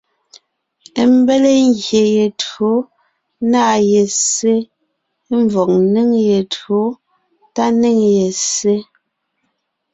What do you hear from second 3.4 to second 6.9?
na ye ssé (ḿvɔg ńnéŋ ye tÿǒ